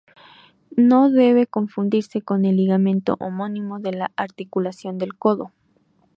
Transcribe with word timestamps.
No 0.77 1.11
debe 1.11 1.45
confundirse 1.45 2.23
con 2.23 2.43
el 2.45 2.57
ligamento 2.57 3.17
homónimo 3.19 3.77
de 3.79 3.91
la 3.91 4.11
articulación 4.15 4.97
del 4.97 5.15
codo. 5.15 5.51